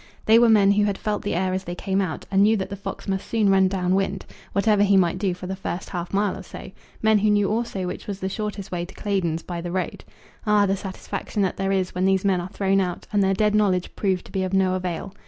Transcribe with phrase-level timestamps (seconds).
[0.25, 2.71] They were men who had felt the air as they came out, and knew that
[2.71, 6.11] the fox must soon run down wind, whatever he might do for the first half
[6.11, 6.71] mile or so,
[7.03, 10.03] men who knew also which was the shortest way to Claydon's by the road.
[10.47, 13.53] Ah, the satisfaction that there is when these men are thrown out, and their dead
[13.53, 15.13] knowledge proved to be of no avail!